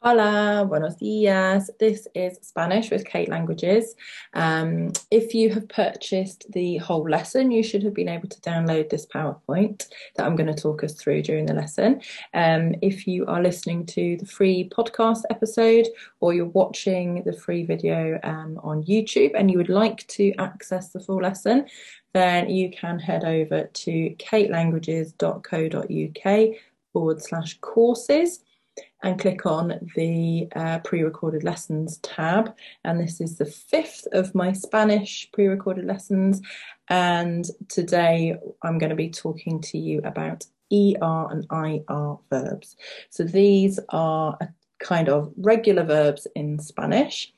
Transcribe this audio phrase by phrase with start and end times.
[0.00, 1.72] Hola, buenos dias.
[1.80, 3.96] This is Spanish with Kate Languages.
[4.32, 8.90] Um, if you have purchased the whole lesson, you should have been able to download
[8.90, 12.00] this PowerPoint that I'm going to talk us through during the lesson.
[12.32, 15.88] Um, if you are listening to the free podcast episode
[16.20, 20.90] or you're watching the free video um, on YouTube and you would like to access
[20.90, 21.66] the full lesson,
[22.14, 26.56] then you can head over to katelanguages.co.uk
[26.92, 28.44] forward slash courses
[29.02, 34.52] and click on the uh, pre-recorded lessons tab and this is the fifth of my
[34.52, 36.40] Spanish pre-recorded lessons
[36.88, 42.76] and today I'm going to be talking to you about ER and IR verbs.
[43.10, 44.48] So these are a
[44.80, 47.32] kind of regular verbs in Spanish.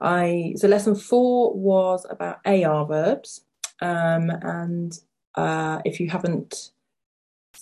[0.00, 3.42] I so lesson four was about AR verbs
[3.80, 4.98] um, and
[5.36, 6.70] uh, if you haven't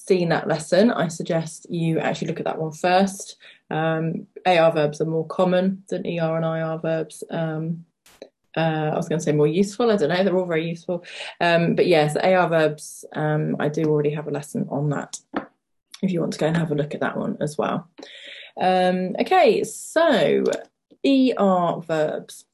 [0.06, 3.36] seen that lesson, I suggest you actually look at that one first.
[3.70, 7.24] Um, AR verbs are more common than ER and IR verbs.
[7.30, 7.84] Um,
[8.56, 9.90] uh, I was going to say more useful.
[9.90, 10.22] I don't know.
[10.22, 11.04] They're all very useful.
[11.40, 15.18] Um, but yes, AR verbs, um, I do already have a lesson on that
[16.02, 17.88] if you want to go and have a look at that one as well.
[18.60, 20.44] Um, okay, so
[21.04, 22.44] ER verbs.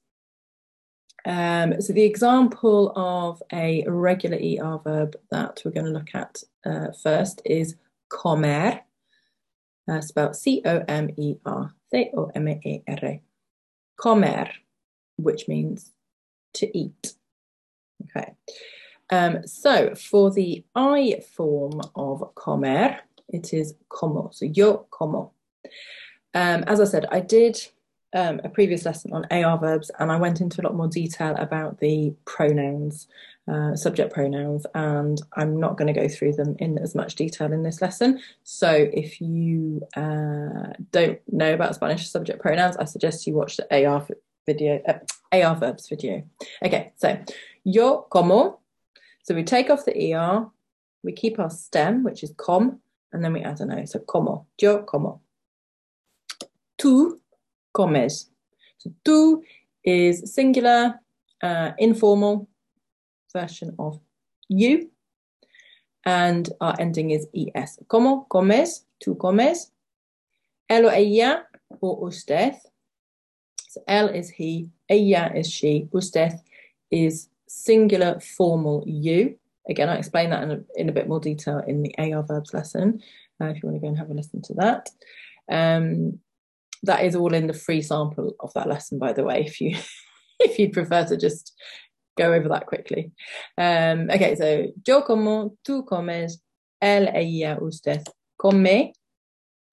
[1.27, 6.43] Um, so the example of a regular ER verb that we're going to look at
[6.65, 7.77] uh, first is
[8.09, 8.81] comer,
[9.91, 13.21] uh, spelled C-O-M-E-R, C-O-M-E-R,
[13.97, 14.51] comer,
[15.17, 15.93] which means
[16.55, 17.15] to eat.
[18.05, 18.35] Okay.
[19.11, 24.31] Um, so for the I form of comer, it is como.
[24.33, 25.33] So yo como.
[26.33, 27.61] Um, as I said, I did
[28.13, 31.37] um, a previous lesson on AR verbs, and I went into a lot more detail
[31.37, 33.07] about the pronouns,
[33.47, 37.53] uh, subject pronouns, and I'm not going to go through them in as much detail
[37.53, 38.21] in this lesson.
[38.43, 43.87] So if you uh, don't know about Spanish subject pronouns, I suggest you watch the
[43.87, 44.07] AR
[44.47, 44.99] video, uh,
[45.33, 46.25] AR verbs video.
[46.65, 47.19] Okay, so
[47.65, 48.59] yo como.
[49.23, 50.47] So we take off the ER,
[51.05, 52.81] we keep our stem, which is com,
[53.13, 53.85] and then we add an O.
[53.85, 55.21] So como, yo como.
[56.77, 57.20] Tú
[57.73, 58.31] comes.
[58.79, 59.43] So tú
[59.85, 61.01] is singular,
[61.43, 62.49] uh, informal
[63.33, 64.01] version of
[64.49, 64.91] you.
[66.05, 67.79] And our ending is es.
[67.89, 69.71] Como comes, tú comes.
[70.71, 71.47] Él o ella
[71.81, 72.55] or usted.
[73.69, 76.41] So él is he, ella is she, usted
[76.91, 79.37] is singular formal you.
[79.69, 82.55] Again, I explain that in a, in a bit more detail in the AR verbs
[82.55, 83.03] lesson,
[83.41, 84.89] uh, if you want to go and have a listen to that.
[85.49, 86.19] Um,
[86.83, 89.77] that is all in the free sample of that lesson, by the way, if you
[90.41, 91.53] if you'd prefer to just
[92.17, 93.13] go over that quickly.
[93.59, 96.41] Um, okay, so yo como, tú comes,
[96.83, 98.07] él, ella, usted
[98.41, 98.93] come,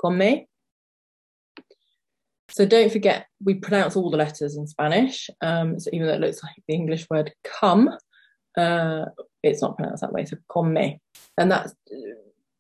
[0.01, 0.46] come.
[2.50, 5.29] So don't forget, we pronounce all the letters in Spanish.
[5.41, 7.90] Um, so even though it looks like the English word come,
[8.57, 9.06] uh,
[9.44, 10.25] it's not pronounced that way.
[10.25, 11.73] So come, and that's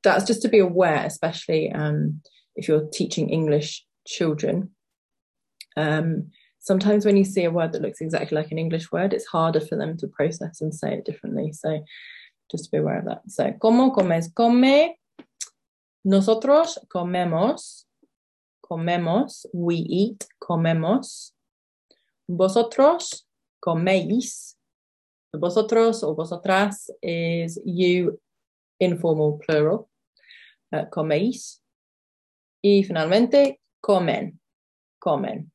[0.03, 2.21] that's just to be aware, especially um,
[2.55, 4.71] if you're teaching English children.
[5.75, 9.27] Um, sometimes when you see a word that looks exactly like an English word, it's
[9.27, 11.51] harder for them to process and say it differently.
[11.53, 11.83] So
[12.49, 13.21] just be aware of that.
[13.27, 14.31] So, ¿cómo comes?
[14.33, 14.95] Come.
[16.05, 17.83] Nosotros comemos.
[18.63, 19.45] Comemos.
[19.53, 20.25] We eat.
[20.41, 21.31] Comemos.
[22.29, 23.25] Vosotros
[23.61, 24.55] coméis.
[25.35, 28.19] Vosotros or vosotras is you,
[28.79, 29.89] informal plural.
[30.71, 31.59] Uh, coméis.
[32.63, 34.37] Y finalmente, comen,
[35.03, 35.47] comen,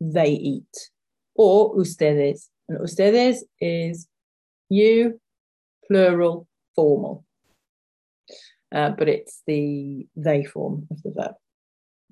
[0.00, 0.90] they eat.
[1.34, 2.50] Or ustedes.
[2.68, 4.08] And ustedes is
[4.68, 5.20] you,
[5.86, 7.24] plural, formal.
[8.72, 11.34] Uh, but it's the they form of the verb.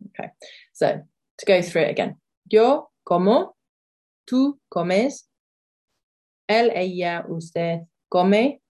[0.08, 0.30] Okay,
[0.72, 1.02] so
[1.38, 2.16] to go through it again.
[2.50, 3.54] Yo como,
[4.28, 5.28] tú comes,
[6.48, 8.60] él, ella, usted come,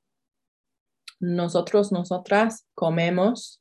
[1.21, 3.58] nosotros, nosotras comemos,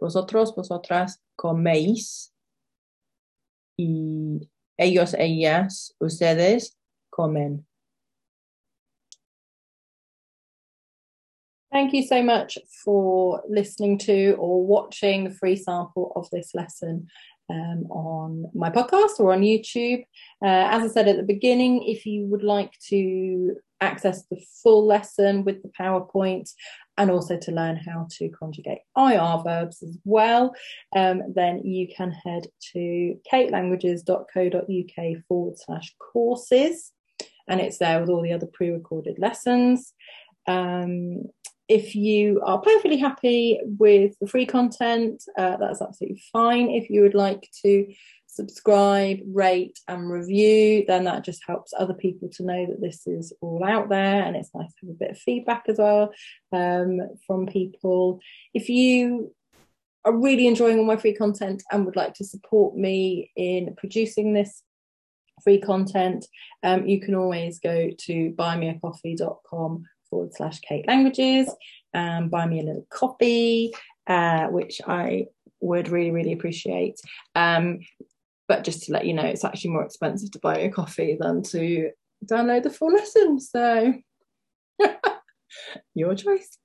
[0.00, 2.32] vosotros, vosotras coméis
[3.76, 4.48] y
[4.78, 6.76] ellos, ellas, ustedes
[7.10, 7.64] comen.
[11.72, 17.06] Thank you so much for listening to or watching the free sample of this lesson
[17.48, 20.02] um, on my podcast or on YouTube.
[20.42, 24.84] Uh, as I said at the beginning, if you would like to access the full
[24.86, 26.50] lesson with the PowerPoint
[27.00, 30.54] and also to learn how to conjugate IR verbs as well,
[30.94, 36.92] um, then you can head to katelanguages.co.uk forward slash courses.
[37.48, 39.94] And it's there with all the other pre recorded lessons.
[40.46, 41.22] Um,
[41.68, 46.68] if you are perfectly happy with the free content, uh, that's absolutely fine.
[46.68, 47.86] If you would like to
[48.40, 53.34] subscribe, rate, and review, then that just helps other people to know that this is
[53.42, 54.22] all out there.
[54.22, 56.10] And it's nice to have a bit of feedback as well
[56.52, 58.20] um, from people.
[58.54, 59.34] If you
[60.06, 64.32] are really enjoying all my free content and would like to support me in producing
[64.32, 64.62] this
[65.44, 66.26] free content,
[66.62, 71.54] um, you can always go to buymeacoffee.com forward slash Kate Languages
[71.92, 73.72] and buy me a little coffee,
[74.06, 75.26] uh, which I
[75.60, 76.98] would really, really appreciate.
[77.34, 77.80] Um,
[78.50, 81.40] but just to let you know, it's actually more expensive to buy a coffee than
[81.44, 81.92] to
[82.26, 83.38] download the full lesson.
[83.38, 83.94] So
[85.94, 86.58] your choice.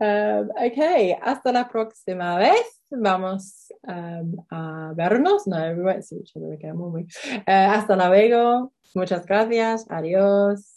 [0.00, 2.64] Um, okay, hasta la próxima vez.
[2.88, 5.48] Vamos um, a vernos.
[5.48, 7.08] No, we won't see each other again, will we?
[7.48, 8.70] Uh, hasta luego.
[8.94, 9.84] Muchas gracias.
[9.88, 10.73] Adiós.